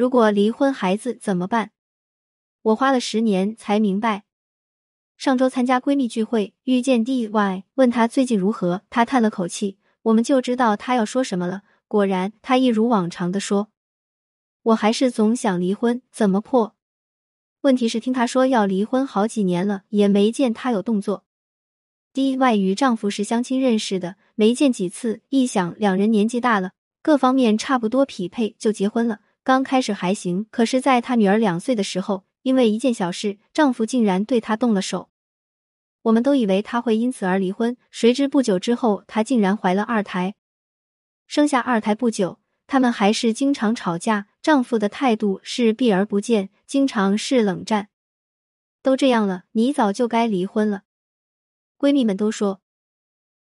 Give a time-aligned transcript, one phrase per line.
[0.00, 1.72] 如果离婚，孩子怎么办？
[2.62, 4.24] 我花了十年才明白。
[5.18, 11.64] 上周参加闺蜜聚会，遇见 DY，问她最近如何，她叹了口气，我们就知道她要说什么了。
[11.86, 13.68] 果然，她一如往常的说
[14.72, 16.74] ：“我还是总想离婚，怎么破？
[17.60, 21.26] 问题是听她说要离婚好几年了，也没见她有动作。
[22.14, 26.70] DY 与丈夫是相亲认识的，没见几次，一想两人年纪大了，
[27.02, 29.20] 各方面差不多匹配，就结婚了。
[29.42, 35.10] 刚开始还行，可是在她女儿两岁的时候。”因为一件小事，丈夫竟然对她动了手。
[36.00, 40.34] 我们都以为她会因此而离婚，谁知不久之后，她竟然怀了二胎。
[41.26, 47.90] 生下二胎不久，他们还是经常吵架，丈夫的态度是避而不见，经常是冷战。
[48.82, 50.84] 都这样了，你早就该离婚了。
[51.78, 52.62] 闺蜜们都说。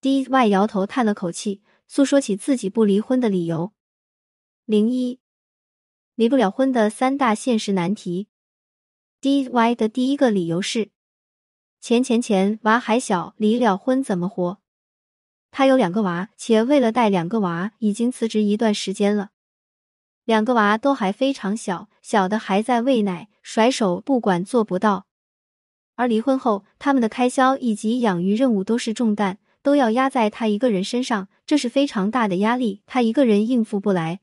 [0.00, 3.74] D.Y 摇头叹了口气，诉说起自己不离婚的理由：
[4.64, 5.20] 零一，
[6.18, 8.26] 离不了婚的三大现实难题。
[9.20, 10.90] D Y 的第一个理由是
[11.80, 14.58] 钱钱钱，娃还小，离了婚怎么活？
[15.52, 19.30] 他有两个娃，且为了带两个娃，已经辞职一段时间了。
[20.24, 25.06] 两个娃都还非常小，小的还在喂奶，甩手不管做不到。
[25.94, 34.18] 而离婚后，他们的开销以及养育任务都是重担，都要压在他一个人身上，这是非常大的压力，他一个人应付不来。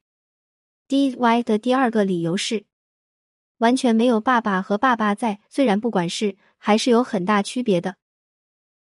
[0.87, 2.65] D Y 的第二个理由是。
[3.57, 7.95] 完全没有爸爸和爸爸在，虽然不管事，还是有很大区别的。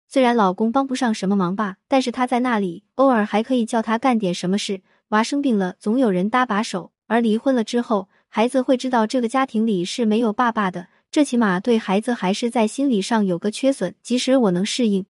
[0.08, 4.80] 虽然老公帮不上什么忙吧，但是他在那里，偶尔还可以叫他干点什么事。
[5.08, 6.92] 娃生病了，总有人搭把手。
[7.06, 13.94] 而离婚了之后，孩子会知道这个家庭里是没有爸爸的，这起码对孩子还是在心理上有个缺损。
[14.02, 15.04] 即使我能适应，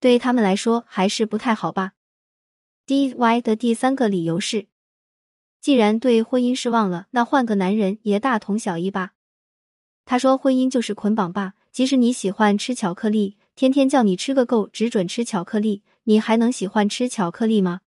[0.00, 1.92] 对他们来说还是不太好吧。
[2.86, 4.68] D Y 的第三个理由是。
[5.60, 9.12] 既然对婚姻失望了，那换个男人也大同小异吧。
[10.06, 17.82] 他说：“婚姻就是捆绑吧，即使你喜欢吃巧克力，天天叫你吃个够，只准吃巧克力，你还能喜欢吃巧克力吗？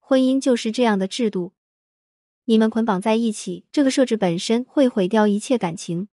[0.00, 1.52] 婚姻就是这样的制度，
[2.46, 6.08] 你们捆绑在一起，这个设置本身会毁掉一切感情。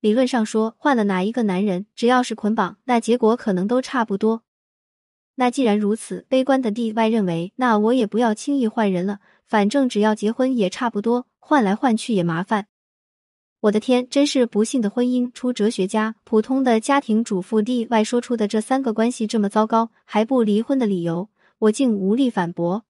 [0.00, 4.44] 理论上说，换了哪一个男人，只要是捆绑，那结果可能都差不多。
[5.34, 9.18] 那既然如此，悲观的 D Y 认为，那我也不要轻易换人了。”
[9.50, 12.68] 反正只要结婚也差不多，换来换去也麻烦。
[13.62, 16.14] 我的天，真是不幸的婚姻出哲学家。
[16.22, 22.84] 普通的家庭主妇 D 外说出的这三个关系这么糟糕还不离婚的理由，我竟无力反驳。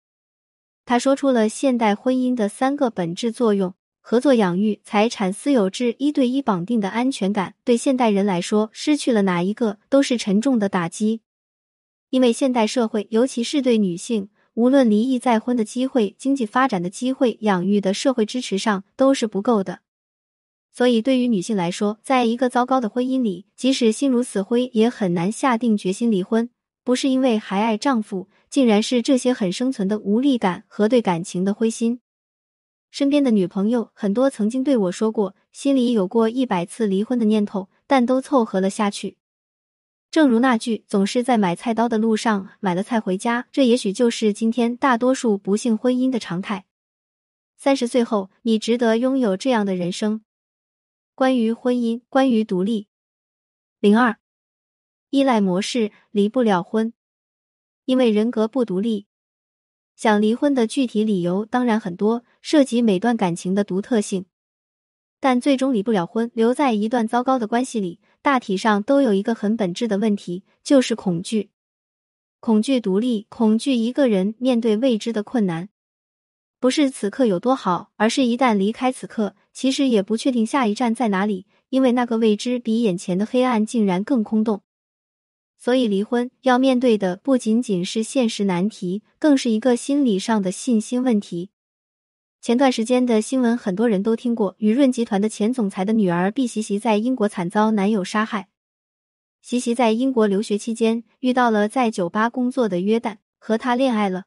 [0.85, 3.73] 他说出了现代婚姻的三个本质作用：
[4.03, 7.55] 合作养育、财产私有制、一对一绑定的安全感。
[7.65, 11.23] 对现代人来说，失去了哪一个都是沉重的打击，
[12.11, 14.29] 因为现代社会，尤其是对女性。
[14.61, 19.79] 无论离异再婚的机会、经济发展的机会、养育的社会支持上都是不够的，
[20.71, 26.51] 所以对于女性来说，在一个糟糕的婚姻里，即使心如死灰，也很难下定决心离婚。
[26.85, 32.01] 不是因为还爱丈夫，竟然是这些很生存的无力感和对感情的灰心。
[32.91, 39.17] 身边的女朋友很多曾经对我说过，心里有过一百次离婚的念头，但都凑合了下去。
[40.11, 46.67] 正如那句“总是在买菜刀的路上买了菜回家”，这也许就是今天大多数不幸婚姻的常态。
[47.57, 50.23] 三十岁后，你值得拥有这样的人生。
[51.15, 52.89] 关于婚姻，关于独立。
[53.79, 54.17] 零二，
[55.11, 56.93] 依赖模式离不了婚，
[57.85, 59.07] 因为人格不独立。
[59.95, 64.27] 想离婚的具体理由当然很多，涉及每段感情的独特性，
[65.21, 68.01] 但最终离不了婚，留在一段糟糕的关系里。
[68.23, 71.51] 大体上都有一个很本质的问题，就是恐惧，
[72.39, 75.69] 恐惧独立，恐惧一个人面对未知的困难。
[76.59, 84.63] 不是此刻有多好，而是一旦离开此刻，其实也不确定下一站在哪里，因为那个未知比眼前的黑暗竟然更空洞。
[85.59, 91.51] 所以，离婚要面对的不仅仅是现实难题，更是一个心理上的信心问题。
[92.43, 94.55] 前段时间的新闻，很多人都听过。
[94.57, 98.49] 雨润集团的前总裁的女儿毕习习在英国惨遭男友杀害。
[99.43, 104.25] 习习在英国留学期间遇到了在酒吧工作的约旦，和他恋爱了。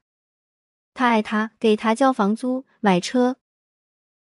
[0.93, 3.37] 他爱他，给他交房租、买车。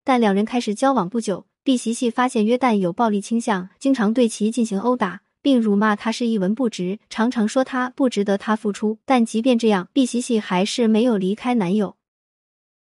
[0.04, 9.00] 但两人开始交往不久，毕习习发现约旦有暴力倾向，经常对其进行殴打，并辱骂他是一文不值，常常说他不值得他付出。
[9.06, 11.96] 但即便这样，毕习习还是没有离开男友。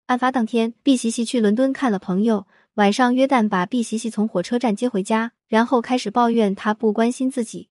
[0.06, 2.46] 案发当天，毕西西去伦敦看了朋友。
[2.74, 7.70] 晚上，约旦把毕西西从火车站接回家，然后开始抱怨他不关心自己。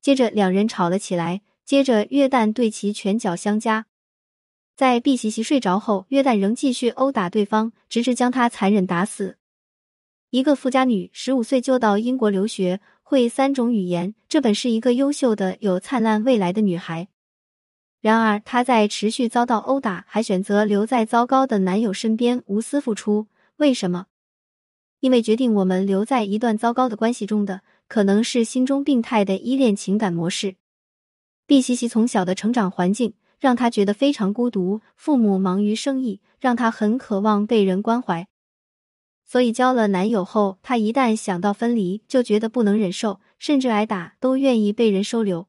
[0.00, 1.42] 接着，两人吵了起来。
[1.64, 3.86] 接着，约旦对其拳脚相加。
[4.76, 9.36] 在毕西西睡着后，约旦仍继续殴打对方，直至将他残忍打死。
[10.30, 17.08] 一个富家女，十五岁就到英国留学，会三种语言，这本是一个优秀的、有灿烂未来的女孩。
[18.00, 23.26] 然而，她在持续遭到殴打，还选择留在糟糕的男友身边，无私付出。
[23.56, 24.06] 为什么？
[25.00, 30.56] 因为决定我们留在一段糟糕的关系中的，可能是心中病态的依恋情感模式。
[31.46, 33.14] 毕西西从小的成长环境。
[33.40, 38.28] 让她觉得非常孤独，父母忙于生意，让她很渴望被人关怀。
[39.24, 45.48] 所以交了男友后，她一旦想到分离，就觉得不能忍受，甚至挨打都愿意被人收留。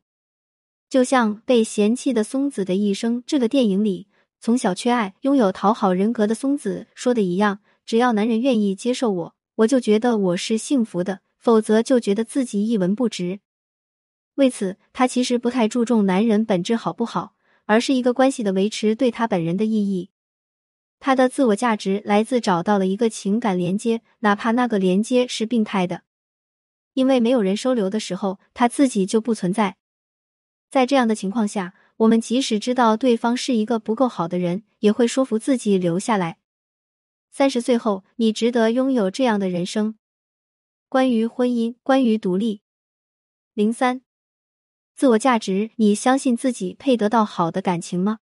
[0.92, 4.10] 就像《被嫌弃的松子的一生》这个电影里，
[4.42, 13.40] 从小缺爱、拥有讨好人格的松子说的一样：“只要男人愿意接受我，我就觉得我是幸福的；否则，就觉得自己一文不值。”
[14.36, 17.36] 为此，他其实不太注重男人本质好不好。
[17.66, 20.10] 而是一个关系的维持对他本人的意义，
[21.00, 26.02] 他的自我价值来自找到了一个情感连接，哪怕那个连接是病态的，
[26.96, 29.78] 因为没有人收留的时候，他自己就不存在。
[30.72, 36.38] 在这样的情况下，我们即使知道对方是一个不够好的人，也会说服自己留下来。
[37.30, 39.96] 三十岁后，你值得拥有这样的人生。
[40.88, 42.62] 关于婚姻，关于独立，
[43.54, 44.02] 零三。
[44.96, 48.20] 自我价值，你相信自己配得到好的感情吗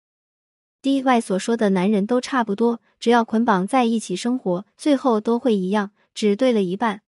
[0.82, 7.04] ？D Y 所说的男人都差不多，只要捆绑在一起生活，最后都会一样，只对了一半。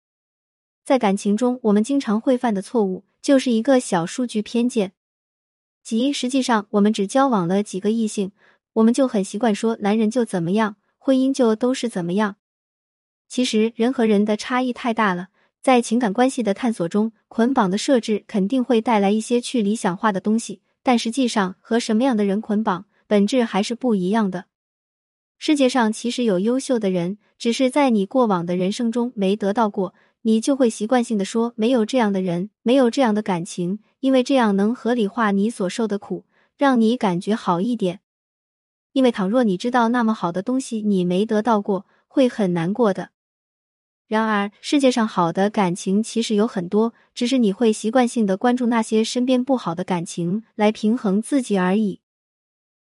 [0.86, 4.94] 在感情中，我们经常会犯的错误，就是一个小数据偏见，
[5.86, 8.32] 即实际上我们只交往了几个异性，
[8.74, 12.38] 我们就很习惯说男人就怎么样，婚姻就都是怎么样。
[13.30, 15.28] 其实人和人的差异太大了。
[15.62, 24.46] 在情感关系的探索中，捆绑的设置肯定会带来一些去理想化的东西，但实际上和什么样的人捆绑，本质还是不一样的。
[25.38, 29.94] 世界上其实有优秀的人，只是在你过往的人生中没得到过，
[30.28, 36.26] 你就会习惯性的说没有这样的人，没有这样的感情，因为这样能合理化你所受的苦，
[36.58, 38.00] 让你感觉好一点。
[38.94, 43.12] 因为倘若你知道那么好的东西你没得到过，会很难过的。
[44.08, 52.02] 然而，世界上好的感情其实有很多，只是你会习惯性的关注那些身边不好的感情来平衡自己而已。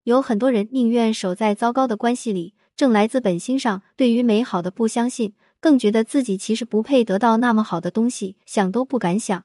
[0.05, 5.35] 有很多人宁愿守在糟糕的关系里，正来自本心上对于美好的不相信，
[5.67, 9.43] 更觉得自己其实不配得到那么好的东西，想都不敢想。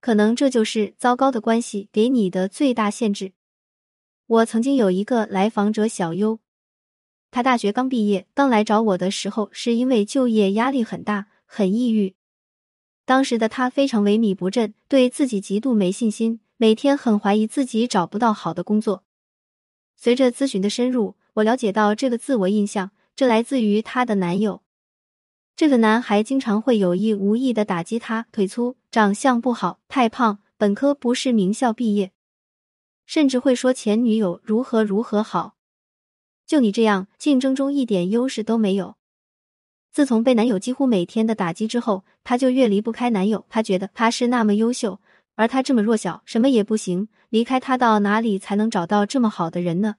[0.00, 3.32] 可能这就是糟糕的关系给你的最大限制。
[4.28, 6.38] 我曾经有一个来访者小优。
[7.32, 12.14] 他大学刚毕业，刚来找我的时候，是因为就业压力很大，很抑郁。
[13.04, 19.02] 当时的他非常萎靡不振，对自己极度没信心，每天很怀疑自己找不到好的工作。
[19.96, 24.62] 随着咨询的深入，我了解到这个自我印象，这来自于她的男友。
[25.56, 32.10] 这个男孩经常会有意无意的打击她，腿粗、长相不好、太胖、本科不是名校毕业，
[33.06, 35.54] 甚至会说前女友如何如何好。
[36.44, 38.96] 就你这样，竞争中一点优势都没有。
[39.92, 43.46] 自从被男友几乎每天的打击之后，她就越离不开男友。
[43.48, 44.98] 她觉得他是那么优秀，
[45.36, 47.08] 而她这么弱小，什么也不行。
[47.28, 49.96] 离开他到哪里才能找到这么好的人呢？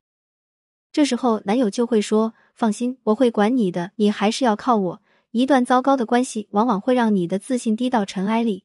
[0.91, 5.01] 这时候，男友就会说：“放心，我会管你的，你还是要靠我。”
[5.37, 8.63] 一段糟糕的关系，往往会让你的自信低到尘埃里。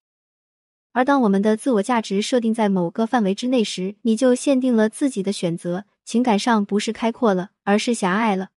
[0.93, 5.85] 而当我们的自我价值设定在某个范围之内时，你就限定了自己的选择。
[6.05, 8.51] 情感上不是开阔了，而是狭隘了。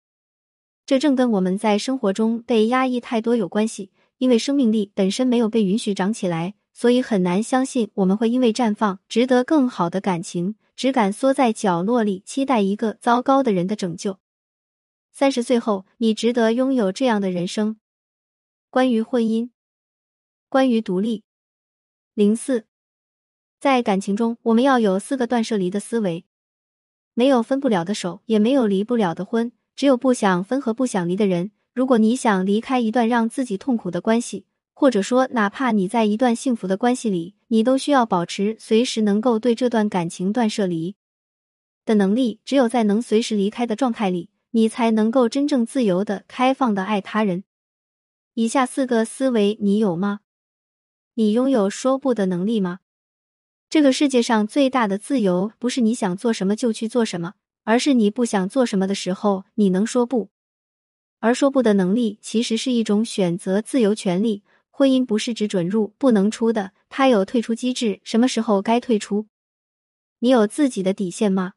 [0.86, 3.90] 这正跟我们在生活中被压抑太多有关系。
[4.18, 14.18] 因为生命力本身没有被允许长起来，所以很难相信我们会因为绽放值得更好的感情，只敢缩在角落里，期待一个糟糕的人的拯救。
[15.12, 17.76] 三十岁后，你值得拥有这样的人生。
[18.74, 19.50] 关于婚姻，
[20.48, 21.22] 关于独立。
[22.12, 22.66] 零四，
[23.60, 26.24] 在感情中，我们要有四个断舍离的思维。
[27.12, 31.52] 没有分不了的手，也没有离不了的婚，只有不想分和不想离的人。
[31.72, 40.96] 如果你想离开一段让自己痛苦的关系，或者说哪怕你在一段幸福的关系里，你都需要保持随时能够对这段感情断舍离
[41.84, 42.40] 的能力。
[42.44, 47.44] 只有在能随时离开的状态里，你才能够真正自由的、开放的爱他人。
[48.34, 50.18] 以下四个思维，你有吗？
[51.14, 52.80] 你拥有说不的能力吗？
[53.70, 60.30] 这个世界上最大的自由，不是你想做什么就去做什么，而是你不想做什么的时候，你能说不。
[61.20, 64.42] 而说不的能力，其实是一种选择自由权利。
[64.68, 69.28] 婚姻不是只准入不能出的，它有退出机制，什么时候该退出？
[70.18, 71.52] 你有自己的底线吗？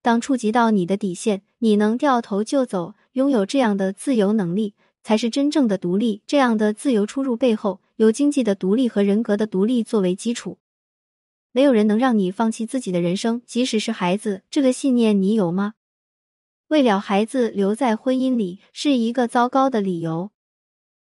[0.00, 6.22] 当触及到你的底线，你能掉头就走，拥有这样的自由能力，才是真正的独立。
[6.26, 10.58] 这样的自由出入背后，有经济的独立和人格的独立作为基础。
[11.52, 14.42] 没有人能让你放弃自己的人生，即使是孩子。
[14.50, 15.74] 这个信念你有吗？
[16.68, 20.30] 为了孩子留在婚姻里是一个糟糕的理由。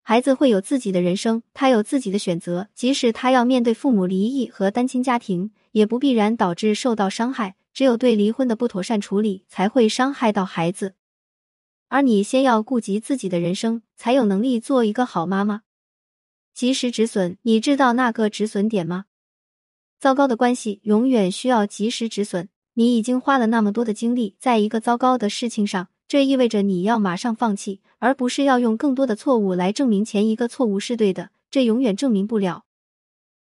[0.02, 7.56] 孩子会有自己的人生，他有自己的选择，即使他要面对父母离异和单亲家庭，也不必然导致受到伤害。
[7.72, 10.96] 只有对离婚的不妥善处理，才会伤害到孩子。
[11.94, 15.62] 而你先要顾及自己的人生，才有能力做一个好妈妈。
[16.52, 19.06] 及时止损，你知道那个止损点吗？
[20.00, 22.50] 糟糕的关系永远需要及时止损。
[22.74, 31.30] 你已经花了那么多的精力在一个糟糕的事情上，这意味着你要马上放弃，而不是要用更多的错误来证明前一个错误是对的。
[31.52, 32.66] 这永远证明不了。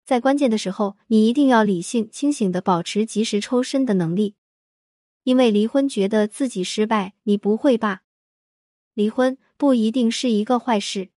[0.04, 4.34] 在关键的时候，你一定要理性清醒的保持及时抽身的能力。
[5.22, 8.02] 因为离婚觉得自己失败，你不会吧？
[8.94, 11.08] 离婚不一定是一个坏事。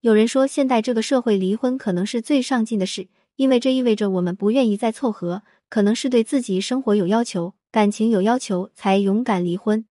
[0.00, 9.84] 有人说，现代这个社会离婚可能是最上进的事，因为这意味着我们不愿意再凑合，可能是对自己生活有要求、感情有要求，才勇敢离婚。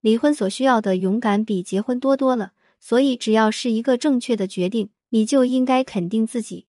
[0.00, 6.66] 离婚所需要的勇敢比结婚多多了，所以只要是一个正确的决定，你就应该肯定自己。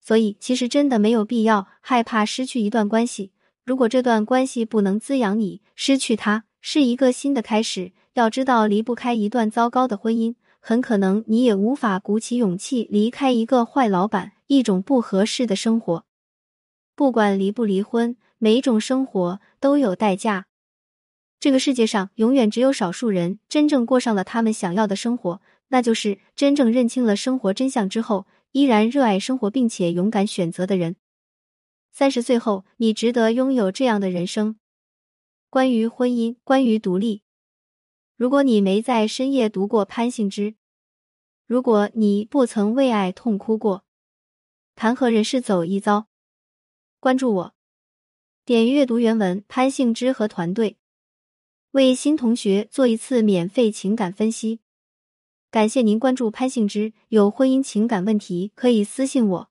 [0.00, 3.32] 所以，其实真的没有必要害怕失去一段关系。
[3.66, 7.92] 如果这段关系不能滋养你，失去它是一个新的开始。
[8.18, 16.04] 要知道，离不开一段糟糕的婚姻，很可能你也无法鼓起勇气离开一个坏老板，一种不合适的生活。
[16.96, 20.46] 不管离不离婚，每一种生活都有代价。
[21.38, 28.26] 这个世界上永远只有少数人真正过上了他们想要的生活，那就是真正认清了生活真相之后。
[28.52, 30.96] 依然热爱生活并且勇敢选择的人，
[31.92, 34.56] 三十岁后你值得拥有这样的人生。
[35.50, 37.22] 关于婚姻，关于独立。
[38.18, 40.56] 如果你没在深夜读过潘幸之，
[41.46, 43.84] 如果你不曾为爱痛哭过，
[44.74, 46.08] 谈何人世走一遭？
[46.98, 47.54] 关注我，
[48.44, 49.44] 点阅读原文。
[49.46, 50.78] 潘幸之和团队
[51.70, 54.58] 为新同学做一次免费情感分析。
[55.52, 59.47] 感谢您关注潘幸之，有婚姻情感问题可以私信我。